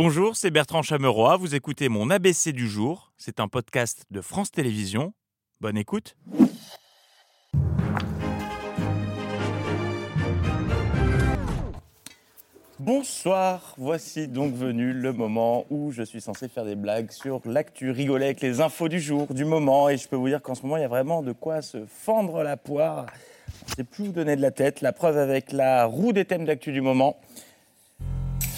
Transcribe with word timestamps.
Bonjour, 0.00 0.36
c'est 0.36 0.52
Bertrand 0.52 0.82
Chameroy. 0.82 1.36
Vous 1.38 1.56
écoutez 1.56 1.88
mon 1.88 2.08
ABC 2.08 2.52
du 2.52 2.68
jour. 2.68 3.10
C'est 3.16 3.40
un 3.40 3.48
podcast 3.48 4.04
de 4.12 4.20
France 4.20 4.52
Télévisions. 4.52 5.12
Bonne 5.60 5.76
écoute. 5.76 6.16
Bonsoir, 12.78 13.74
voici 13.76 14.28
donc 14.28 14.54
venu 14.54 14.92
le 14.92 15.12
moment 15.12 15.66
où 15.68 15.90
je 15.90 16.04
suis 16.04 16.20
censé 16.20 16.46
faire 16.46 16.64
des 16.64 16.76
blagues 16.76 17.10
sur 17.10 17.40
l'actu, 17.44 17.90
rigoler 17.90 18.26
avec 18.26 18.40
les 18.40 18.60
infos 18.60 18.88
du 18.88 19.00
jour, 19.00 19.34
du 19.34 19.44
moment. 19.44 19.88
Et 19.88 19.96
je 19.96 20.06
peux 20.06 20.14
vous 20.14 20.28
dire 20.28 20.40
qu'en 20.40 20.54
ce 20.54 20.62
moment, 20.62 20.76
il 20.76 20.82
y 20.82 20.84
a 20.84 20.88
vraiment 20.88 21.22
de 21.24 21.32
quoi 21.32 21.60
se 21.60 21.86
fendre 21.88 22.44
la 22.44 22.56
poire. 22.56 23.06
Je 23.66 23.72
ne 23.72 23.76
sais 23.78 23.84
plus 23.84 24.04
où 24.04 24.12
donner 24.12 24.36
de 24.36 24.42
la 24.42 24.52
tête. 24.52 24.80
La 24.80 24.92
preuve 24.92 25.18
avec 25.18 25.50
la 25.50 25.86
roue 25.86 26.12
des 26.12 26.24
thèmes 26.24 26.44
d'actu 26.44 26.70
du 26.70 26.82
moment. 26.82 27.18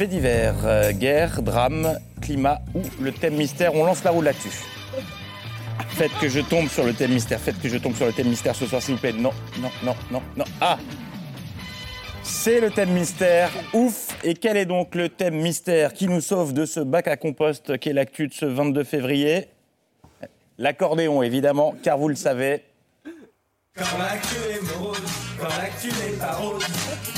Fait 0.01 0.07
divers, 0.07 0.55
euh, 0.65 0.93
guerre, 0.93 1.43
drame, 1.43 1.99
climat 2.23 2.63
ou 2.75 2.81
le 3.03 3.13
thème 3.13 3.35
mystère. 3.35 3.75
On 3.75 3.85
lance 3.85 4.03
la 4.03 4.13
roue 4.13 4.21
de 4.21 4.25
l'actu. 4.25 4.49
Faites 5.91 6.13
que 6.19 6.27
je 6.27 6.41
tombe 6.41 6.69
sur 6.69 6.85
le 6.85 6.95
thème 6.95 7.13
mystère. 7.13 7.39
Faites 7.39 7.61
que 7.61 7.69
je 7.69 7.77
tombe 7.77 7.95
sur 7.95 8.07
le 8.07 8.13
thème 8.15 8.29
mystère 8.29 8.55
ce 8.55 8.65
soir, 8.65 8.81
s'il 8.81 8.95
vous 8.95 9.01
plaît. 9.03 9.13
Non, 9.13 9.33
non, 9.61 9.69
non, 9.83 9.95
non, 10.11 10.23
non. 10.39 10.45
Ah 10.59 10.79
c'est 12.23 12.63
le 12.63 12.71
thème 12.71 12.93
mystère. 12.93 13.51
Ouf 13.75 14.17
Et 14.25 14.33
quel 14.33 14.57
est 14.57 14.65
donc 14.65 14.95
le 14.95 15.11
thème 15.11 15.35
mystère 15.35 15.93
qui 15.93 16.09
nous 16.09 16.23
sauve 16.23 16.55
de 16.55 16.65
ce 16.65 16.81
bac 16.81 17.07
à 17.07 17.19
compost 17.19 17.79
qu'est 17.79 17.93
l'actu 17.93 18.27
de 18.27 18.33
ce 18.33 18.47
22 18.47 18.85
février? 18.85 19.49
L'accordéon, 20.57 21.23
évidemment, 21.23 21.75
car 21.83 21.99
vous 21.99 22.09
le 22.09 22.15
savez. 22.15 22.65
Quand 23.77 23.99
l'actu 23.99 24.37
est 24.51 24.79
morose, 24.79 25.03
quand 25.39 25.59
l'actu 25.61 25.89
n'est 25.89 26.17
pas 26.17 26.33
rose, 26.37 26.65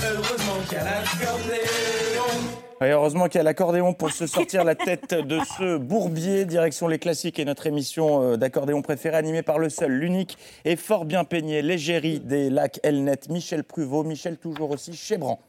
heureusement 0.05 0.61
qu'il 0.69 0.79
y 0.79 0.81
a 0.81 0.85
l'accordéon. 0.85 2.62
Et 2.85 2.91
heureusement 2.91 3.29
qu'il 3.29 3.39
y 3.39 3.41
a 3.41 3.45
l'accordéon 3.45 3.95
pour 3.95 4.11
se 4.11 4.27
sortir 4.27 4.65
la 4.65 4.75
tête 4.75 5.15
de 5.15 5.39
ce 5.59 5.77
bourbier. 5.77 6.45
Direction 6.45 6.89
les 6.89 6.99
classiques 6.99 7.39
et 7.39 7.45
notre 7.45 7.67
émission 7.67 8.23
euh, 8.23 8.37
d'accordéon 8.37 8.83
préférée 8.83 9.17
animée 9.17 9.43
par 9.43 9.59
le 9.59 9.69
seul, 9.69 9.93
l'unique 9.93 10.37
et 10.65 10.77
fort 10.77 11.05
bien 11.05 11.25
peigné 11.25 11.63
l'égérie 11.63 12.21
des 12.21 12.51
lacs 12.51 12.81
Elnet, 12.83 13.21
Michel 13.29 13.63
Pruvot. 13.65 14.05
Michel 14.05 14.37
toujours 14.37 14.71
aussi 14.71 14.95
chébran. 14.95 15.41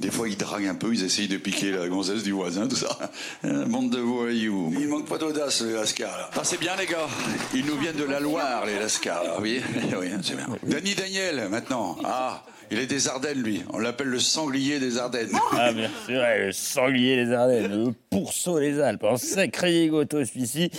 Des 0.00 0.10
fois, 0.12 0.28
ils 0.28 0.36
draguent 0.36 0.68
un 0.68 0.76
peu, 0.76 0.94
ils 0.94 1.04
essayent 1.04 1.28
de 1.28 1.38
piquer 1.38 1.72
la 1.72 1.88
gonzesse 1.88 2.22
du 2.22 2.30
voisin, 2.30 2.68
tout 2.68 2.76
ça. 2.76 2.96
Un 3.42 3.66
bande 3.66 3.90
de 3.90 3.98
voyous. 3.98 4.72
Il 4.78 4.86
manque 4.86 5.08
pas 5.08 5.18
d'audace, 5.18 5.62
les 5.62 5.72
Lascars. 5.72 6.30
Ah, 6.36 6.44
c'est 6.44 6.60
bien, 6.60 6.76
les 6.76 6.86
gars. 6.86 7.08
Ils 7.52 7.66
nous 7.66 7.76
viennent 7.76 7.96
de 7.96 8.04
la 8.04 8.20
Loire, 8.20 8.64
les 8.64 8.78
Lascars. 8.78 9.40
Oui, 9.40 9.60
oui, 9.98 10.10
c'est 10.22 10.36
bien. 10.36 10.46
Danny 10.62 10.94
Daniel, 10.94 11.48
maintenant. 11.48 11.96
Ah, 12.04 12.44
il 12.70 12.78
est 12.78 12.86
des 12.86 13.08
Ardennes, 13.08 13.42
lui. 13.42 13.62
On 13.72 13.78
l'appelle 13.78 14.08
le 14.08 14.20
sanglier 14.20 14.78
des 14.78 14.98
Ardennes. 14.98 15.30
Ah, 15.52 15.72
bien 15.72 15.90
sûr, 16.06 16.20
le 16.20 16.52
sanglier 16.52 17.24
des 17.24 17.32
Ardennes, 17.32 17.84
le 17.86 17.92
pourceau 18.10 18.60
des 18.60 18.80
Alpes. 18.80 19.04
Un 19.04 19.16
sacré 19.16 19.88
goto, 19.88 20.24
celui-ci. 20.24 20.70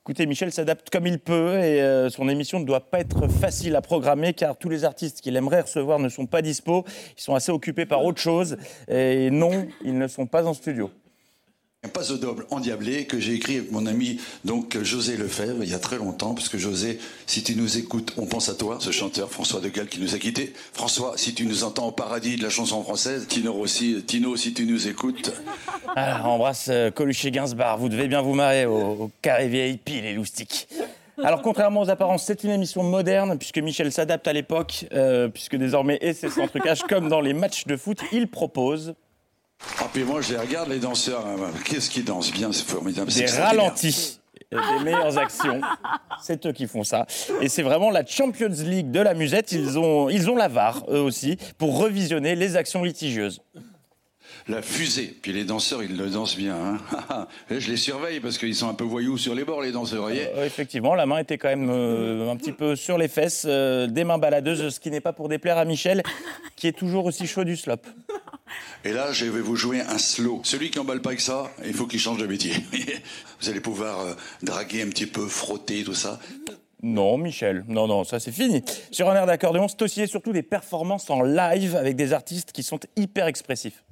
Écoutez, 0.00 0.24
Michel 0.24 0.50
s'adapte 0.52 0.88
comme 0.88 1.06
il 1.06 1.18
peut 1.18 1.58
et 1.58 1.82
euh, 1.82 2.08
son 2.08 2.30
émission 2.30 2.60
ne 2.60 2.64
doit 2.64 2.88
pas 2.88 3.00
être 3.00 3.28
facile 3.28 3.76
à 3.76 3.82
programmer 3.82 4.32
car 4.32 4.56
tous 4.56 4.70
les 4.70 4.84
artistes 4.84 5.20
qu'il 5.20 5.36
aimerait 5.36 5.60
recevoir 5.60 5.98
ne 5.98 6.08
sont 6.08 6.24
pas 6.24 6.40
dispo. 6.40 6.84
Ils 7.18 7.22
sont 7.22 7.34
assez 7.34 7.52
occupés 7.52 7.84
par 7.84 8.02
autre 8.02 8.20
chose 8.20 8.56
et 8.88 9.30
non, 9.30 9.66
ils 9.84 9.98
ne 9.98 10.08
sont 10.08 10.26
pas 10.26 10.46
en 10.46 10.54
studio. 10.54 10.90
Un 11.84 11.90
passe 11.90 12.10
au 12.10 12.16
double 12.16 12.44
endiablé 12.50 13.04
que 13.04 13.20
j'ai 13.20 13.34
écrit 13.34 13.58
avec 13.58 13.70
mon 13.70 13.86
ami 13.86 14.20
donc 14.44 14.76
José 14.82 15.16
Lefebvre 15.16 15.62
il 15.62 15.70
y 15.70 15.74
a 15.74 15.78
très 15.78 15.96
longtemps, 15.96 16.34
parce 16.34 16.48
que 16.48 16.58
José, 16.58 16.98
si 17.28 17.44
tu 17.44 17.54
nous 17.54 17.78
écoutes, 17.78 18.14
on 18.16 18.26
pense 18.26 18.48
à 18.48 18.54
toi, 18.54 18.78
ce 18.80 18.90
chanteur 18.90 19.30
François 19.30 19.60
de 19.60 19.68
Gaulle 19.68 19.86
qui 19.86 20.00
nous 20.00 20.12
a 20.16 20.18
quittés. 20.18 20.52
François, 20.72 21.12
si 21.16 21.34
tu 21.34 21.46
nous 21.46 21.62
entends 21.62 21.86
au 21.86 21.92
paradis 21.92 22.34
de 22.34 22.42
la 22.42 22.50
chanson 22.50 22.82
française, 22.82 23.28
Tino 23.28 23.54
aussi, 23.54 24.02
Tino, 24.04 24.34
si 24.34 24.52
tu 24.54 24.66
nous 24.66 24.88
écoutes. 24.88 25.32
Alors, 25.94 26.26
embrasse 26.26 26.66
euh, 26.68 26.90
Coluche 26.90 27.24
Gainsbourg, 27.26 27.76
vous 27.78 27.88
devez 27.88 28.08
bien 28.08 28.22
vous 28.22 28.34
marrer 28.34 28.66
au, 28.66 29.12
carré 29.22 29.46
VIP, 29.46 30.02
les 30.02 30.14
loustiques. 30.14 30.66
Alors, 31.22 31.42
contrairement 31.42 31.82
aux 31.82 31.90
apparences, 31.90 32.24
c'est 32.24 32.42
une 32.42 32.50
émission 32.50 32.82
moderne, 32.82 33.38
puisque 33.38 33.58
Michel 33.58 33.92
s'adapte 33.92 34.26
à 34.26 34.32
l'époque, 34.32 34.86
euh, 34.92 35.28
puisque 35.28 35.54
désormais, 35.54 35.98
et 36.00 36.12
c'est 36.12 36.28
son 36.28 36.48
trucage, 36.48 36.82
comme 36.82 37.08
dans 37.08 37.20
les 37.20 37.34
matchs 37.34 37.66
de 37.66 37.76
foot, 37.76 38.00
il 38.10 38.26
propose 38.26 38.94
ah, 39.80 39.88
puis 39.92 40.04
moi, 40.04 40.20
je 40.20 40.32
les 40.32 40.38
regarde, 40.38 40.68
les 40.68 40.78
danseurs. 40.78 41.26
Hein. 41.26 41.50
Qu'est-ce 41.64 41.90
qu'ils 41.90 42.04
dansent 42.04 42.32
bien, 42.32 42.52
c'est 42.52 42.66
formidable. 42.66 43.12
Des 43.12 43.26
ralentis 43.26 44.20
des 44.50 44.84
meilleures 44.84 45.18
actions. 45.18 45.60
C'est 46.22 46.46
eux 46.46 46.52
qui 46.52 46.66
font 46.66 46.84
ça. 46.84 47.06
Et 47.40 47.48
c'est 47.48 47.62
vraiment 47.62 47.90
la 47.90 48.04
Champions 48.04 48.48
League 48.48 48.90
de 48.90 49.00
la 49.00 49.14
musette. 49.14 49.52
Ils 49.52 49.78
ont, 49.78 50.08
ils 50.08 50.30
ont 50.30 50.36
la 50.36 50.48
VAR, 50.48 50.84
eux 50.88 51.00
aussi, 51.00 51.36
pour 51.58 51.78
revisionner 51.78 52.34
les 52.34 52.56
actions 52.56 52.82
litigieuses. 52.82 53.40
La 54.46 54.62
fusée. 54.62 55.14
Puis 55.20 55.32
les 55.32 55.44
danseurs, 55.44 55.82
ils 55.82 55.96
le 55.96 56.08
dansent 56.08 56.36
bien. 56.36 56.56
Hein. 56.56 57.26
je 57.50 57.70
les 57.70 57.76
surveille 57.76 58.20
parce 58.20 58.38
qu'ils 58.38 58.54
sont 58.54 58.68
un 58.68 58.74
peu 58.74 58.84
voyous 58.84 59.18
sur 59.18 59.34
les 59.34 59.44
bords, 59.44 59.60
les 59.60 59.72
danseurs. 59.72 60.06
Euh, 60.06 60.46
effectivement, 60.46 60.94
la 60.94 61.04
main 61.04 61.18
était 61.18 61.36
quand 61.36 61.48
même 61.48 61.68
euh, 61.70 62.30
un 62.30 62.36
petit 62.36 62.52
peu 62.52 62.74
sur 62.74 62.96
les 62.96 63.08
fesses, 63.08 63.44
euh, 63.46 63.86
des 63.86 64.04
mains 64.04 64.16
baladeuses, 64.16 64.74
ce 64.74 64.80
qui 64.80 64.90
n'est 64.90 65.02
pas 65.02 65.12
pour 65.12 65.28
déplaire 65.28 65.58
à 65.58 65.66
Michel, 65.66 66.02
qui 66.56 66.66
est 66.66 66.72
toujours 66.72 67.04
aussi 67.04 67.26
chaud 67.26 67.44
du 67.44 67.56
slop. 67.56 67.82
Et 68.84 68.92
là, 68.92 69.12
je 69.12 69.26
vais 69.26 69.40
vous 69.40 69.56
jouer 69.56 69.80
un 69.80 69.98
slow. 69.98 70.40
Celui 70.44 70.70
qui 70.70 70.78
emballe 70.78 71.00
pas 71.00 71.10
avec 71.10 71.20
ça, 71.20 71.50
il 71.64 71.74
faut 71.74 71.86
qu'il 71.86 72.00
change 72.00 72.18
de 72.18 72.26
métier. 72.26 72.52
vous 73.40 73.48
allez 73.48 73.60
pouvoir 73.60 74.00
euh, 74.00 74.14
draguer 74.42 74.82
un 74.82 74.88
petit 74.88 75.06
peu, 75.06 75.26
frotter, 75.26 75.84
tout 75.84 75.94
ça. 75.94 76.18
Non, 76.82 77.18
Michel, 77.18 77.64
non, 77.66 77.88
non, 77.88 78.04
ça 78.04 78.20
c'est 78.20 78.30
fini. 78.30 78.62
Sur 78.92 79.10
un 79.10 79.16
air 79.16 79.26
d'accordéon, 79.26 79.66
c'est 79.66 79.82
aussi 79.82 80.02
et 80.02 80.06
surtout 80.06 80.32
des 80.32 80.44
performances 80.44 81.10
en 81.10 81.22
live 81.22 81.74
avec 81.74 81.96
des 81.96 82.12
artistes 82.12 82.52
qui 82.52 82.62
sont 82.62 82.78
hyper 82.96 83.26
expressifs. 83.26 83.82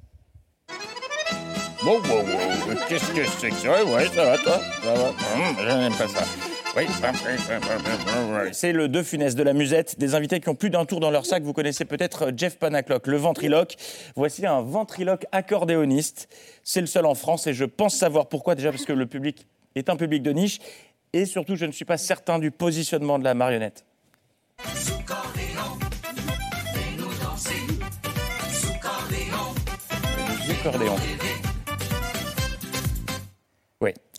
Wow, 1.83 2.01
wow, 2.01 2.17
wow, 2.17 2.75
qu'est-ce 2.87 3.11
que 3.11 3.25
c'est 3.39 3.49
que 3.49 3.55
ça? 3.55 3.83
Ouais, 3.83 4.07
ça 4.07 4.25
va, 4.25 4.37
toi? 4.37 4.59
Ça 4.83 4.93
va 4.93 5.09
hum, 5.09 5.55
Je 5.59 5.67
n'aime 5.67 5.93
pas 5.93 6.07
ça. 6.07 6.23
C'est 8.51 8.71
le 8.71 8.87
deux 8.87 9.03
funeste 9.03 9.37
de 9.37 9.43
la 9.43 9.53
musette, 9.53 9.97
des 9.97 10.13
invités 10.13 10.39
qui 10.39 10.49
ont 10.49 10.55
plus 10.55 10.69
d'un 10.69 10.85
tour 10.85 10.99
dans 10.99 11.09
leur 11.09 11.25
sac. 11.25 11.41
Vous 11.43 11.53
connaissez 11.53 11.85
peut-être 11.85 12.31
Jeff 12.35 12.57
Panaclock, 12.59 13.07
le 13.07 13.17
ventriloque. 13.17 13.75
Voici 14.15 14.45
un 14.45 14.61
ventriloque 14.61 15.25
accordéoniste. 15.31 16.29
C'est 16.63 16.81
le 16.81 16.87
seul 16.87 17.05
en 17.05 17.15
France 17.15 17.47
et 17.47 17.53
je 17.53 17.65
pense 17.65 17.95
savoir 17.95 18.27
pourquoi. 18.27 18.55
Déjà 18.55 18.71
parce 18.71 18.85
que 18.85 18.93
le 18.93 19.07
public 19.07 19.47
est 19.75 19.89
un 19.89 19.95
public 19.95 20.21
de 20.21 20.31
niche 20.31 20.59
et 21.13 21.25
surtout 21.25 21.55
je 21.55 21.65
ne 21.65 21.71
suis 21.71 21.85
pas 21.85 21.97
certain 21.97 22.37
du 22.37 22.51
positionnement 22.51 23.17
de 23.17 23.23
la 23.23 23.33
marionnette. 23.33 23.83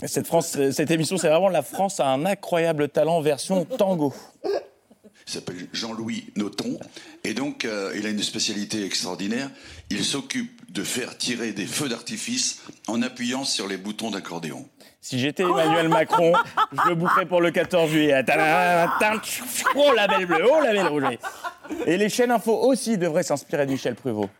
Cette, 0.06 0.26
France, 0.26 0.56
cette 0.70 0.90
émission, 0.90 1.16
c'est 1.16 1.28
vraiment 1.28 1.48
la 1.48 1.62
France 1.62 2.00
a 2.00 2.08
un 2.08 2.24
incroyable 2.24 2.88
talent 2.88 3.20
version 3.20 3.64
tango. 3.64 4.14
Il 4.44 5.32
s'appelle 5.32 5.68
Jean-Louis 5.72 6.32
Noton. 6.36 6.78
Et 7.22 7.34
donc, 7.34 7.64
euh, 7.66 7.92
il 7.94 8.06
a 8.06 8.08
une 8.08 8.22
spécialité 8.22 8.84
extraordinaire. 8.84 9.50
Il 9.90 10.02
s'occupe 10.02 10.72
de 10.72 10.82
faire 10.82 11.18
tirer 11.18 11.52
des 11.52 11.66
feux 11.66 11.88
d'artifice 11.88 12.62
en 12.86 13.02
appuyant 13.02 13.44
sur 13.44 13.68
les 13.68 13.76
boutons 13.76 14.10
d'accordéon. 14.10 14.66
Si 15.00 15.18
j'étais 15.18 15.42
Emmanuel 15.42 15.88
Macron, 15.88 16.32
je 16.72 16.88
le 16.88 16.94
bouclerais 16.94 17.26
pour 17.26 17.40
le 17.40 17.50
14 17.50 17.90
juillet. 17.90 18.24
Oh 19.74 19.92
la 19.94 20.08
belle 20.08 20.26
bleue, 20.26 20.46
oh 20.50 20.60
la 20.62 20.72
belle 20.72 20.86
rouge. 20.86 21.04
Et 21.86 21.96
les 21.96 22.08
chaînes 22.08 22.30
info 22.30 22.54
aussi 22.54 22.96
devraient 22.96 23.22
s'inspirer 23.22 23.66
de 23.66 23.72
Michel 23.72 23.94
Pruvot. 23.94 24.30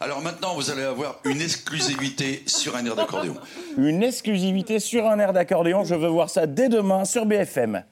Alors 0.00 0.22
maintenant, 0.22 0.54
vous 0.54 0.70
allez 0.70 0.82
avoir 0.82 1.16
une 1.24 1.40
exclusivité 1.40 2.42
sur 2.46 2.76
un 2.76 2.84
air 2.84 2.94
d'accordéon. 2.94 3.34
Une 3.76 4.02
exclusivité 4.02 4.78
sur 4.78 5.06
un 5.06 5.18
air 5.18 5.32
d'accordéon, 5.32 5.84
je 5.84 5.94
veux 5.94 6.08
voir 6.08 6.30
ça 6.30 6.46
dès 6.46 6.68
demain 6.68 7.04
sur 7.04 7.26
BFM. 7.26 7.82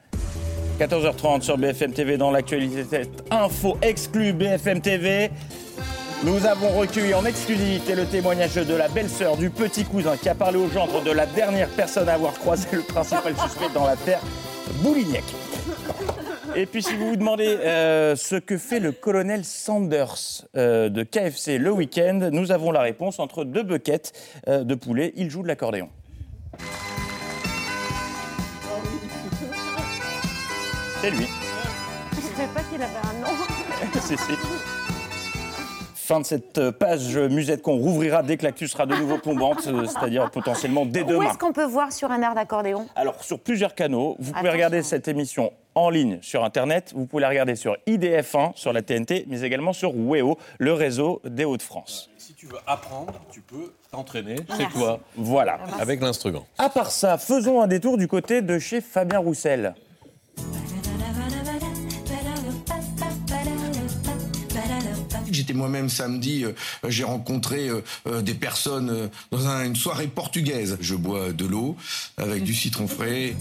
14h30 0.79 1.41
sur 1.41 1.57
BFM 1.57 1.91
TV 1.91 2.17
dans 2.17 2.31
l'actualité 2.31 3.01
info 3.31 3.77
exclue 3.81 4.31
BFM 4.31 4.79
TV. 4.79 5.31
Nous 6.23 6.45
avons 6.45 6.69
recueilli 6.69 7.13
en 7.13 7.25
exclusivité 7.25 7.93
le 7.93 8.05
témoignage 8.05 8.55
de 8.55 8.73
la 8.73 8.87
belle-sœur 8.87 9.37
du 9.37 9.49
petit 9.49 9.83
cousin 9.83 10.17
qui 10.17 10.29
a 10.29 10.35
parlé 10.35 10.57
au 10.57 10.67
gendre 10.69 11.03
de 11.03 11.11
la 11.11 11.25
dernière 11.25 11.69
personne 11.69 12.09
à 12.09 12.13
avoir 12.13 12.33
croisé 12.33 12.67
le 12.71 12.81
principal 12.81 13.35
suspect 13.37 13.69
dans 13.73 13.85
l'affaire 13.85 14.19
Boulignac. 14.81 15.23
Et 16.57 16.65
puis 16.65 16.81
si 16.81 16.95
vous 16.95 17.09
vous 17.09 17.15
demandez 17.15 17.45
euh, 17.45 18.15
ce 18.15 18.35
que 18.35 18.57
fait 18.57 18.79
le 18.79 18.91
colonel 18.91 19.45
Sanders 19.45 20.47
euh, 20.55 20.89
de 20.89 21.03
KFC 21.03 21.59
le 21.59 21.69
week-end, 21.69 22.31
nous 22.31 22.51
avons 22.51 22.71
la 22.71 22.81
réponse 22.81 23.19
entre 23.19 23.43
deux 23.43 23.61
buckets 23.61 24.11
euh, 24.47 24.63
de 24.63 24.73
poulet. 24.73 25.13
Il 25.15 25.29
joue 25.29 25.43
de 25.43 25.47
l'accordéon. 25.49 25.87
C'est 30.99 31.11
lui. 31.11 31.27
Je 32.13 32.15
ne 32.15 32.21
savais 32.21 32.53
pas 32.55 32.61
qu'il 32.63 32.81
avait 32.81 33.07
un 33.07 33.21
nom. 33.21 33.27
si, 34.01 34.17
si. 34.17 34.31
Fin 35.93 36.21
de 36.21 36.25
cette 36.25 36.71
page 36.71 37.17
musette 37.17 37.61
qu'on 37.61 37.75
rouvrira 37.75 38.23
dès 38.23 38.37
que 38.37 38.45
l'actu 38.45 38.67
sera 38.67 38.87
de 38.87 38.95
nouveau 38.95 39.19
plombante, 39.19 39.61
c'est-à-dire 39.61 40.31
potentiellement 40.31 40.87
dès 40.87 41.03
demain. 41.03 41.19
Où 41.19 41.29
est-ce 41.29 41.37
qu'on 41.37 41.53
peut 41.53 41.65
voir 41.65 41.91
sur 41.91 42.09
un 42.09 42.21
air 42.23 42.33
d'accordéon? 42.33 42.87
Alors, 42.95 43.23
sur 43.23 43.39
plusieurs 43.39 43.75
canaux. 43.75 44.15
Vous 44.17 44.33
pouvez 44.33 44.49
regarder 44.49 44.81
cette 44.81 45.07
émission 45.07 45.51
en 45.77 45.89
ligne 45.91 46.17
sur 46.21 46.43
Internet. 46.43 46.91
Vous 46.95 47.05
pouvez 47.05 47.21
la 47.21 47.29
regarder 47.29 47.55
sur 47.55 47.77
IDF1, 47.87 48.55
sur 48.55 48.73
la 48.73 48.81
TNT, 48.81 49.25
mais 49.27 49.41
également 49.41 49.73
sur 49.73 49.95
WEO, 49.95 50.37
le 50.57 50.73
réseau 50.73 51.21
des 51.23 51.45
Hauts-de-France. 51.45 52.09
Si 52.17 52.33
tu 52.33 52.47
veux 52.47 52.57
apprendre, 52.65 53.13
tu 53.31 53.41
peux 53.41 53.73
t'entraîner 53.91 54.35
chez 54.57 54.65
toi 54.73 54.99
Voilà. 55.15 55.59
avec 55.79 56.01
l'instrument. 56.01 56.45
À 56.57 56.69
part 56.69 56.89
ça, 56.91 57.17
faisons 57.19 57.61
un 57.61 57.67
détour 57.67 57.97
du 57.97 58.07
côté 58.07 58.41
de 58.41 58.57
chez 58.59 58.81
Fabien 58.81 59.19
Roussel. 59.19 59.75
J'étais 65.47 65.57
moi-même 65.57 65.87
samedi, 65.87 66.43
euh, 66.43 66.51
j'ai 66.89 67.05
rencontré 67.05 67.69
euh, 67.69 67.81
euh, 68.07 68.21
des 68.21 68.33
personnes 68.33 68.89
euh, 68.89 69.07
dans 69.31 69.47
un- 69.47 69.63
une 69.63 69.77
soirée 69.77 70.07
portugaise. 70.07 70.77
Je 70.81 70.93
bois 70.93 71.31
de 71.31 71.45
l'eau 71.45 71.77
avec 72.17 72.43
du 72.43 72.53
citron 72.53 72.85
frais. 72.85 73.33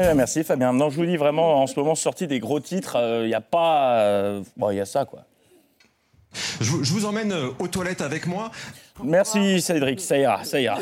Eh, 0.00 0.14
merci 0.14 0.42
Fabien. 0.44 0.72
Non, 0.72 0.88
je 0.88 0.96
vous 0.96 1.04
dis 1.04 1.18
vraiment, 1.18 1.62
en 1.62 1.66
ce 1.66 1.78
moment, 1.78 1.94
sorti 1.94 2.26
des 2.26 2.40
gros 2.40 2.58
titres, 2.58 2.96
il 3.22 3.26
n'y 3.26 3.34
a 3.34 3.42
pas... 3.42 3.98
euh, 4.00 4.42
Bon, 4.56 4.70
il 4.70 4.78
y 4.78 4.80
a 4.80 4.86
ça, 4.86 5.04
quoi. 5.04 5.24
Je, 6.62 6.70
vous- 6.70 6.82
je 6.82 6.90
vous 6.94 7.04
emmène 7.04 7.32
euh, 7.32 7.50
aux 7.58 7.68
toilettes 7.68 8.00
avec 8.00 8.26
moi. 8.26 8.50
Merci 9.02 9.60
Cédric, 9.60 10.00
ça 10.00 10.16
ira, 10.16 10.42
ça 10.44 10.58
ira. 10.58 10.78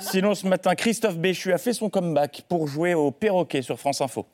Sinon, 0.00 0.34
ce 0.34 0.48
matin, 0.48 0.74
Christophe 0.74 1.16
Béchu 1.16 1.52
a 1.52 1.58
fait 1.58 1.74
son 1.74 1.88
comeback 1.90 2.42
pour 2.48 2.66
jouer 2.66 2.94
au 2.94 3.12
perroquet 3.12 3.62
sur 3.62 3.78
France 3.78 4.00
Info. 4.00 4.26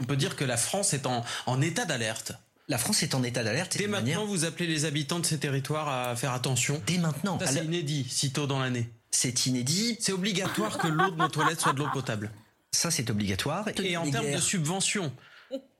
On 0.00 0.04
peut 0.04 0.16
dire 0.16 0.34
que 0.34 0.44
la 0.44 0.56
France 0.56 0.94
est 0.94 1.04
en, 1.06 1.22
en 1.44 1.60
état 1.60 1.84
d'alerte. 1.84 2.32
La 2.68 2.78
France 2.78 3.02
est 3.04 3.14
en 3.14 3.22
état 3.22 3.44
d'alerte. 3.44 3.76
et 3.76 3.78
Dès 3.78 3.86
maintenant, 3.86 4.22
manière- 4.22 4.24
vous 4.26 4.44
appelez 4.44 4.66
les 4.66 4.84
habitants 4.86 5.20
de 5.20 5.26
ces 5.26 5.38
territoires 5.38 5.88
à 5.88 6.16
faire 6.16 6.32
attention. 6.32 6.82
Dès 6.86 6.98
maintenant. 6.98 7.38
Ça, 7.38 7.46
c'est 7.46 7.64
inédit, 7.64 8.06
si 8.10 8.32
tôt 8.32 8.46
dans 8.46 8.58
l'année. 8.58 8.88
C'est 9.10 9.46
inédit. 9.46 9.96
C'est 10.00 10.12
obligatoire 10.12 10.78
que 10.78 10.88
l'eau 10.88 11.10
de 11.10 11.16
nos 11.16 11.28
toilettes 11.28 11.60
soit 11.60 11.72
de 11.72 11.78
l'eau 11.78 11.88
potable. 11.92 12.30
Ça, 12.72 12.90
c'est 12.90 13.08
obligatoire. 13.08 13.66
Et 13.82 13.96
en 13.96 14.02
termes 14.10 14.24
de 14.26 14.30
guerres. 14.32 14.42
subventions, 14.42 15.12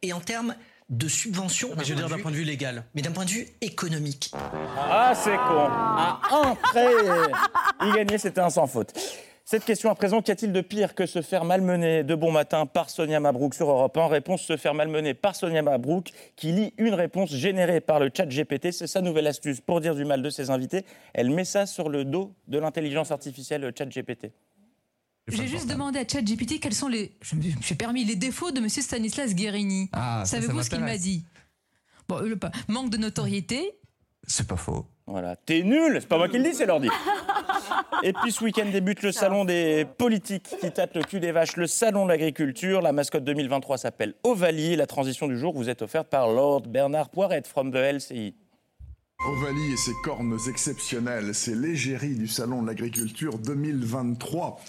Et 0.02 0.12
en 0.12 0.20
termes 0.20 0.54
de 0.88 1.08
subventions. 1.08 1.70
mais 1.76 1.84
je 1.84 1.90
veux 1.92 1.96
dire 1.98 2.08
d'un 2.08 2.20
point 2.20 2.30
de 2.30 2.36
vue 2.36 2.44
légal. 2.44 2.84
Mais 2.94 3.02
d'un 3.02 3.10
point 3.10 3.24
de 3.24 3.30
vue 3.30 3.48
économique. 3.60 4.30
Ah, 4.78 5.12
c'est 5.16 5.36
con. 5.36 5.66
À 5.68 6.20
un 6.44 6.54
près, 6.54 6.86
il 7.82 7.92
gagnait, 7.94 8.18
c'était 8.18 8.40
un 8.40 8.50
sans 8.50 8.68
faute. 8.68 8.92
Cette 9.48 9.64
question 9.64 9.90
à 9.90 9.94
présent, 9.94 10.22
qu'y 10.22 10.32
a-t-il 10.32 10.50
de 10.52 10.60
pire 10.60 10.96
que 10.96 11.06
se 11.06 11.22
faire 11.22 11.44
malmener 11.44 12.02
de 12.02 12.16
bon 12.16 12.32
matin 12.32 12.66
par 12.66 12.90
Sonia 12.90 13.20
Mabrouk 13.20 13.54
sur 13.54 13.70
Europe 13.70 13.96
1 13.96 14.08
Réponse 14.08 14.42
se 14.42 14.56
faire 14.56 14.74
malmener 14.74 15.14
par 15.14 15.36
Sonia 15.36 15.62
Mabrouk 15.62 16.10
qui 16.34 16.50
lit 16.50 16.74
une 16.78 16.94
réponse 16.94 17.30
générée 17.30 17.80
par 17.80 18.00
le 18.00 18.10
chat 18.12 18.26
GPT. 18.26 18.72
C'est 18.72 18.88
sa 18.88 19.02
nouvelle 19.02 19.28
astuce 19.28 19.60
pour 19.60 19.80
dire 19.80 19.94
du 19.94 20.04
mal 20.04 20.20
de 20.20 20.30
ses 20.30 20.50
invités. 20.50 20.84
Elle 21.14 21.30
met 21.30 21.44
ça 21.44 21.64
sur 21.64 21.88
le 21.90 22.04
dos 22.04 22.34
de 22.48 22.58
l'intelligence 22.58 23.12
artificielle 23.12 23.60
le 23.60 23.72
chat 23.72 23.86
GPT. 23.86 24.32
J'ai 25.28 25.46
juste 25.46 25.70
demandé 25.70 26.00
à 26.00 26.08
ChatGPT 26.08 26.58
quels 26.58 26.74
sont 26.74 26.88
les. 26.88 27.12
Je 27.20 27.36
me 27.36 27.42
suis 27.62 27.76
permis 27.76 28.04
les 28.04 28.16
défauts 28.16 28.50
de 28.50 28.58
Monsieur 28.58 28.82
Stanislas 28.82 29.32
Guérini. 29.32 29.90
Ah, 29.92 30.24
Savez-vous 30.24 30.60
ce 30.60 30.70
qu'il 30.70 30.80
m'a 30.80 30.98
dit? 30.98 31.24
Bon, 32.08 32.18
le 32.18 32.36
pas- 32.36 32.50
manque 32.66 32.90
de 32.90 32.96
notoriété. 32.96 33.78
C'est 34.26 34.48
pas 34.48 34.56
faux. 34.56 34.86
Voilà, 35.06 35.36
t'es 35.36 35.62
nul, 35.62 35.98
c'est 36.00 36.08
pas 36.08 36.18
moi 36.18 36.28
qui 36.28 36.38
le 36.38 36.42
dis, 36.42 36.54
c'est 36.54 36.66
l'ordi. 36.66 36.88
Et 38.02 38.12
puis 38.12 38.32
ce 38.32 38.44
week-end 38.44 38.66
débute 38.70 39.02
le 39.02 39.12
salon 39.12 39.44
des 39.44 39.86
politiques 39.98 40.56
qui 40.60 40.70
tâtent 40.70 40.94
le 40.94 41.02
cul 41.02 41.20
des 41.20 41.32
vaches, 41.32 41.56
le 41.56 41.66
salon 41.66 42.04
de 42.04 42.10
l'agriculture. 42.10 42.82
La 42.82 42.92
mascotte 42.92 43.24
2023 43.24 43.78
s'appelle 43.78 44.14
Ovalie. 44.24 44.76
La 44.76 44.86
transition 44.86 45.28
du 45.28 45.38
jour 45.38 45.52
vous 45.54 45.68
est 45.68 45.82
offerte 45.82 46.08
par 46.08 46.28
Lord 46.28 46.62
Bernard 46.62 47.10
Poirette 47.10 47.46
from 47.46 47.72
the 47.72 47.76
LCI. 47.76 48.34
Ovalie 49.24 49.72
et 49.72 49.76
ses 49.76 49.94
cornes 50.04 50.36
exceptionnelles, 50.48 51.34
c'est 51.34 51.54
l'égérie 51.54 52.14
du 52.14 52.28
Salon 52.28 52.62
de 52.62 52.66
l'Agriculture 52.68 53.38
2023. 53.38 54.60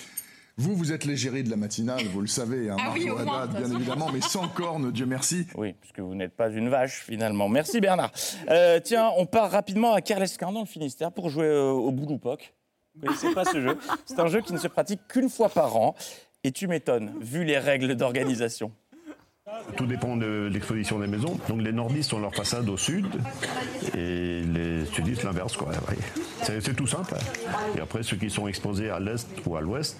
Vous, 0.60 0.76
vous 0.76 0.92
êtes 0.92 1.06
l'égérie 1.06 1.44
de 1.44 1.52
la 1.52 1.56
matinale, 1.56 2.04
vous 2.06 2.22
le 2.22 2.28
savez, 2.28 2.72
hein, 2.72 2.78
Ah 2.80 2.92
oui, 2.92 3.06
moins, 3.06 3.44
Haddad, 3.44 3.64
bien 3.64 3.76
évidemment, 3.76 4.10
mais 4.12 4.22
sans 4.22 4.48
cornes, 4.48 4.92
Dieu 4.92 5.06
merci. 5.06 5.46
Oui, 5.56 5.74
puisque 5.80 6.00
vous 6.00 6.16
n'êtes 6.16 6.36
pas 6.36 6.50
une 6.50 6.70
vache 6.70 7.04
finalement. 7.04 7.48
Merci 7.48 7.80
Bernard. 7.80 8.12
Euh, 8.50 8.80
tiens, 8.84 9.12
on 9.18 9.28
part 9.28 9.52
rapidement 9.52 9.94
à 9.94 10.02
Kerlesquin 10.02 10.52
dans 10.52 10.62
le 10.62 10.66
Finistère 10.66 11.12
pour 11.12 11.30
jouer 11.30 11.46
euh, 11.46 11.70
au 11.70 11.92
Bouloupoc. 11.92 12.56
Vous 13.02 13.08
connaissez 13.08 13.34
pas 13.34 13.46
ce 13.46 13.62
jeu 13.62 13.78
C'est 14.06 14.20
un 14.20 14.28
jeu 14.28 14.42
qui 14.42 14.54
ne 14.54 14.58
se 14.58 14.68
pratique 14.68 15.02
qu'une 15.08 15.30
fois 15.30 15.50
par 15.50 15.76
an. 15.78 15.96
Et 16.44 16.52
tu 16.52 16.68
m'étonnes, 16.68 17.14
vu 17.20 17.44
les 17.44 17.58
règles 17.58 17.96
d'organisation. 17.96 18.72
Tout 19.78 19.86
dépend 19.86 20.18
de 20.18 20.50
l'exposition 20.52 21.00
des 21.00 21.08
maisons. 21.08 21.38
Donc 21.48 21.62
les 21.62 21.72
nordistes 21.72 22.14
ont 22.14 22.20
leur 22.20 22.36
façade 22.36 22.68
au 22.70 22.76
sud 22.78 23.08
et 23.96 24.42
les 24.42 24.86
sudistes 24.88 25.24
l'inverse. 25.24 25.56
quoi. 25.56 25.70
C'est 26.44 26.76
tout 26.76 26.86
simple. 26.88 27.16
Et 27.78 27.80
après, 27.82 28.04
ceux 28.04 28.18
qui 28.18 28.30
sont 28.30 28.48
exposés 28.48 28.90
à 28.90 29.00
l'est 29.00 29.26
ou 29.46 29.56
à 29.56 29.62
l'ouest, 29.62 29.98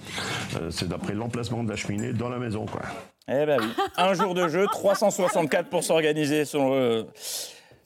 euh, 0.62 0.70
c'est 0.70 0.88
d'après 0.90 1.14
l'emplacement 1.14 1.64
de 1.64 1.70
la 1.70 1.76
cheminée 1.78 2.12
dans 2.14 2.30
la 2.30 2.40
maison. 2.40 2.66
Quoi. 2.66 2.82
Eh 3.30 3.46
ben 3.46 3.60
oui. 3.62 3.68
Un 3.98 4.14
jour 4.14 4.34
de 4.34 4.48
jeu, 4.50 4.66
364 4.72 5.70
pour 5.70 5.84
s'organiser. 5.84 6.44
selon 6.46 6.74
le- 6.76 7.08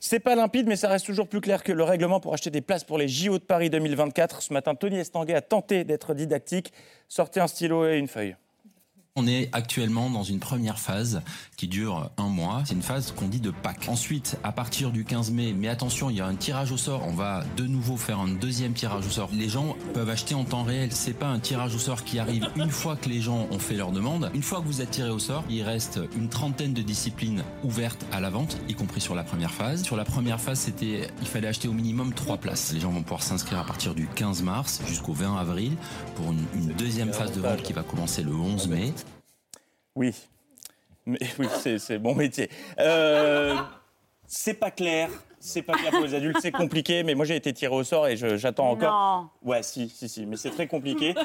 C'est 0.03 0.19
pas 0.19 0.33
limpide, 0.33 0.65
mais 0.65 0.77
ça 0.77 0.89
reste 0.89 1.05
toujours 1.05 1.27
plus 1.27 1.41
clair 1.41 1.61
que 1.61 1.71
le 1.71 1.83
règlement 1.83 2.19
pour 2.19 2.33
acheter 2.33 2.49
des 2.49 2.61
places 2.61 2.83
pour 2.83 2.97
les 2.97 3.07
JO 3.07 3.37
de 3.37 3.43
Paris 3.43 3.69
2024. 3.69 4.41
Ce 4.41 4.51
matin, 4.51 4.73
Tony 4.73 4.97
Estanguet 4.97 5.35
a 5.35 5.41
tenté 5.41 5.83
d'être 5.83 6.15
didactique. 6.15 6.73
Sortez 7.07 7.39
un 7.39 7.45
stylo 7.45 7.87
et 7.87 7.99
une 7.99 8.07
feuille. 8.07 8.35
On 9.17 9.27
est 9.27 9.49
actuellement 9.51 10.09
dans 10.09 10.23
une 10.23 10.39
première 10.39 10.79
phase 10.79 11.21
qui 11.57 11.67
dure 11.67 12.09
un 12.17 12.29
mois. 12.29 12.63
C'est 12.65 12.75
une 12.75 12.81
phase 12.81 13.11
qu'on 13.11 13.27
dit 13.27 13.41
de 13.41 13.51
Pâques. 13.51 13.89
Ensuite, 13.89 14.37
à 14.41 14.53
partir 14.53 14.89
du 14.89 15.03
15 15.03 15.31
mai, 15.31 15.53
mais 15.53 15.67
attention, 15.67 16.09
il 16.09 16.15
y 16.15 16.21
a 16.21 16.25
un 16.25 16.35
tirage 16.35 16.71
au 16.71 16.77
sort. 16.77 17.05
On 17.05 17.11
va 17.11 17.43
de 17.57 17.67
nouveau 17.67 17.97
faire 17.97 18.21
un 18.21 18.29
deuxième 18.29 18.71
tirage 18.71 19.05
au 19.05 19.09
sort. 19.09 19.29
Les 19.33 19.49
gens 19.49 19.75
peuvent 19.93 20.09
acheter 20.09 20.33
en 20.33 20.45
temps 20.45 20.63
réel. 20.63 20.93
C'est 20.93 21.11
pas 21.11 21.27
un 21.27 21.39
tirage 21.39 21.75
au 21.75 21.77
sort 21.77 22.05
qui 22.05 22.19
arrive 22.19 22.47
une 22.55 22.69
fois 22.69 22.95
que 22.95 23.09
les 23.09 23.19
gens 23.19 23.49
ont 23.51 23.59
fait 23.59 23.75
leur 23.75 23.91
demande. 23.91 24.31
Une 24.33 24.43
fois 24.43 24.61
que 24.61 24.65
vous 24.65 24.79
êtes 24.79 24.91
tiré 24.91 25.09
au 25.09 25.19
sort, 25.19 25.43
il 25.49 25.61
reste 25.61 25.99
une 26.15 26.29
trentaine 26.29 26.73
de 26.73 26.81
disciplines 26.81 27.43
ouvertes 27.65 28.05
à 28.13 28.21
la 28.21 28.29
vente, 28.29 28.59
y 28.69 28.75
compris 28.75 29.01
sur 29.01 29.13
la 29.13 29.25
première 29.25 29.51
phase. 29.51 29.83
Sur 29.83 29.97
la 29.97 30.05
première 30.05 30.39
phase, 30.39 30.59
c'était, 30.59 31.09
il 31.19 31.27
fallait 31.27 31.49
acheter 31.49 31.67
au 31.67 31.73
minimum 31.73 32.13
trois 32.13 32.37
places. 32.37 32.71
Les 32.71 32.79
gens 32.79 32.91
vont 32.91 33.03
pouvoir 33.03 33.23
s'inscrire 33.23 33.59
à 33.59 33.65
partir 33.65 33.93
du 33.93 34.07
15 34.07 34.41
mars 34.43 34.81
jusqu'au 34.87 35.11
20 35.11 35.35
avril 35.35 35.73
pour 36.15 36.31
une, 36.31 36.45
une 36.55 36.73
deuxième 36.75 37.11
phase 37.11 37.33
de 37.33 37.41
vente 37.41 37.61
qui 37.61 37.73
va 37.73 37.83
commencer 37.83 38.23
le 38.23 38.33
11 38.33 38.69
mai. 38.69 38.93
Oui. 39.95 40.13
Mais 41.05 41.19
oui, 41.39 41.47
c'est 41.59 41.79
c'est 41.79 41.99
mon 41.99 42.15
métier. 42.15 42.49
Euh, 42.79 43.55
c'est 44.27 44.53
pas 44.53 44.71
clair. 44.71 45.09
C'est 45.43 45.63
pas 45.63 45.73
clair 45.73 45.89
pour 45.89 46.01
les 46.03 46.13
adultes, 46.13 46.37
c'est 46.39 46.51
compliqué, 46.51 47.01
mais 47.01 47.15
moi 47.15 47.25
j'ai 47.25 47.35
été 47.35 47.51
tiré 47.51 47.73
au 47.73 47.83
sort 47.83 48.07
et 48.07 48.15
j'attends 48.15 48.69
encore. 48.69 49.31
Non. 49.43 49.49
Ouais, 49.49 49.63
si, 49.63 49.89
si, 49.89 50.07
si, 50.07 50.27
mais 50.27 50.37
c'est 50.37 50.51
très 50.51 50.67
compliqué. 50.67 51.15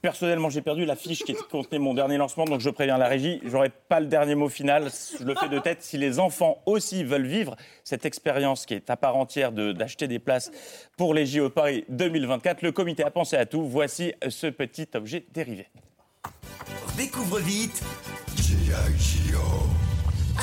Personnellement, 0.00 0.48
j'ai 0.48 0.62
perdu 0.62 0.84
la 0.84 0.94
fiche 0.94 1.24
qui 1.24 1.34
contenait 1.34 1.80
mon 1.80 1.92
dernier 1.92 2.16
lancement, 2.16 2.44
donc 2.44 2.60
je 2.60 2.70
préviens 2.70 2.98
la 2.98 3.08
régie, 3.08 3.40
j'aurai 3.44 3.70
pas 3.70 3.98
le 3.98 4.06
dernier 4.06 4.36
mot 4.36 4.48
final. 4.48 4.90
Je 5.18 5.24
le 5.24 5.34
fais 5.34 5.48
de 5.48 5.58
tête. 5.58 5.82
Si 5.82 5.98
les 5.98 6.20
enfants 6.20 6.62
aussi 6.66 7.02
veulent 7.02 7.26
vivre 7.26 7.56
cette 7.82 8.06
expérience 8.06 8.64
qui 8.64 8.74
est 8.74 8.88
à 8.90 8.96
part 8.96 9.16
entière 9.16 9.50
de- 9.50 9.72
d'acheter 9.72 10.06
des 10.06 10.20
places 10.20 10.52
pour 10.96 11.12
les 11.12 11.26
JO 11.26 11.50
Paris 11.50 11.84
2024, 11.88 12.62
le 12.62 12.70
comité 12.70 13.02
a 13.02 13.10
pensé 13.10 13.36
à 13.36 13.44
tout. 13.44 13.66
Voici 13.66 14.12
ce 14.28 14.46
petit 14.46 14.86
objet 14.94 15.26
dérivé. 15.34 15.66
Découvre 16.96 17.40
vite 17.40 17.82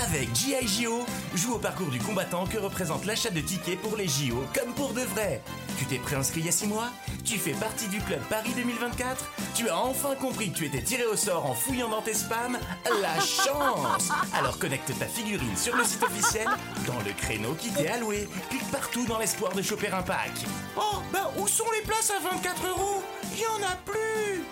Avec 0.03 0.35
G.I. 0.35 0.67
Joe, 0.67 1.03
joue 1.35 1.53
au 1.53 1.57
parcours 1.59 1.89
du 1.89 1.99
combattant 1.99 2.45
que 2.47 2.57
représente 2.57 3.05
l'achat 3.05 3.29
de 3.29 3.41
tickets 3.41 3.79
pour 3.79 3.95
les 3.97 4.07
JO 4.07 4.43
comme 4.57 4.73
pour 4.73 4.93
de 4.93 5.01
vrai. 5.01 5.41
Tu 5.77 5.85
t'es 5.85 5.97
préinscrit 5.97 6.39
il 6.39 6.45
y 6.45 6.49
a 6.49 6.51
6 6.51 6.67
mois 6.67 6.89
Tu 7.23 7.37
fais 7.37 7.51
partie 7.51 7.87
du 7.87 7.99
club 7.99 8.19
Paris 8.29 8.53
2024 8.55 9.31
Tu 9.55 9.69
as 9.69 9.77
enfin 9.77 10.15
compris 10.15 10.51
que 10.51 10.57
tu 10.57 10.65
étais 10.65 10.81
tiré 10.81 11.05
au 11.05 11.15
sort 11.15 11.45
en 11.45 11.53
fouillant 11.53 11.89
dans 11.89 12.01
tes 12.01 12.13
spams 12.13 12.57
La 13.01 13.19
chance 13.19 14.09
Alors 14.33 14.57
connecte 14.57 14.97
ta 14.97 15.05
figurine 15.05 15.55
sur 15.55 15.75
le 15.75 15.83
site 15.83 16.03
officiel, 16.03 16.47
dans 16.87 16.99
le 17.05 17.13
créneau 17.13 17.53
qui 17.53 17.69
t'est 17.69 17.89
alloué, 17.89 18.27
clique 18.49 18.71
partout 18.71 19.05
dans 19.05 19.19
l'espoir 19.19 19.53
de 19.53 19.61
choper 19.61 19.89
un 19.89 20.01
pack. 20.01 20.31
Oh, 20.77 20.97
ben 21.13 21.27
où 21.37 21.47
sont 21.47 21.69
les 21.77 21.85
places 21.85 22.11
à 22.11 22.19
24 22.31 22.67
euros? 22.67 23.03
Il 23.37 23.45
en 23.47 23.67
a 23.67 23.75
plus 23.75 24.43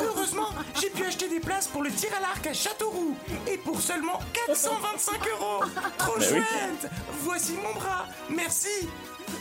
Heureusement, 0.00 0.48
j'ai 0.80 0.90
pu 0.90 1.04
acheter 1.04 1.28
des 1.28 1.40
places 1.40 1.66
pour 1.68 1.82
le 1.82 1.90
tir 1.90 2.10
à 2.16 2.20
l'arc 2.20 2.46
à 2.46 2.52
Châteauroux. 2.54 3.16
Et 3.50 3.58
pour 3.58 3.80
seulement 3.80 4.18
425 4.32 5.14
euros. 5.28 5.64
Trop 5.98 6.12
Bah 6.18 6.24
oui. 6.30 6.36
chouette 6.38 6.90
Voici 7.20 7.54
mon 7.54 7.74
bras. 7.74 8.06
Merci 8.30 8.88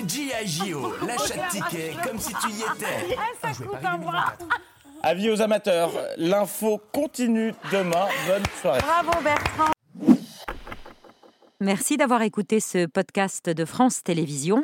G.I. 0.08 0.48
Gio, 0.48 0.94
l'achat 1.06 1.36
de 1.48 1.52
tickets 1.52 2.02
comme 2.04 2.20
si 2.20 2.34
tu 2.34 2.50
y 2.50 2.60
étais. 2.62 3.16
Ah, 3.18 3.28
ça 3.42 3.54
Jouer 3.54 3.68
coûte 3.68 3.86
un 3.86 3.98
bras. 3.98 4.34
2024. 4.40 4.62
Avis 5.04 5.30
aux 5.30 5.42
amateurs, 5.42 5.92
l'info 6.18 6.82
continue 6.92 7.54
demain. 7.72 8.08
Bonne 8.28 8.44
soirée. 8.62 8.82
Bravo 8.82 9.22
Bertrand. 9.24 9.72
Merci 11.60 11.98
d'avoir 11.98 12.22
écouté 12.22 12.60
ce 12.60 12.86
podcast 12.86 13.50
de 13.50 13.66
France 13.66 14.04
Télévisions. 14.04 14.64